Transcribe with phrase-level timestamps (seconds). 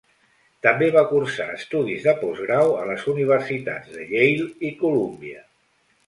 [0.67, 5.45] També va cursar estudis de postgrau a les universitats de Yale i Columbia.